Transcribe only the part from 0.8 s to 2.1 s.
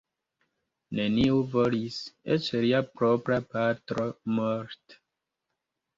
Neniu volis;